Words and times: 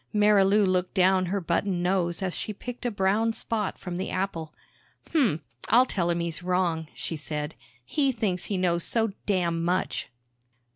Marilou 0.13 0.65
looked 0.65 0.95
down 0.95 1.27
her 1.27 1.39
button 1.39 1.83
nose 1.83 2.23
as 2.23 2.35
she 2.35 2.53
picked 2.53 2.87
a 2.87 2.89
brown 2.89 3.33
spot 3.33 3.77
from 3.77 3.97
the 3.97 4.09
apple. 4.09 4.51
"Hmmph, 5.11 5.41
I'll 5.69 5.85
tell 5.85 6.09
'im 6.09 6.21
he's 6.21 6.41
wrong," 6.41 6.87
she 6.95 7.15
said. 7.15 7.53
"He 7.85 8.11
thinks 8.11 8.45
he 8.45 8.57
knows 8.57 8.83
so 8.83 9.13
damn 9.27 9.63
much!" 9.63 10.09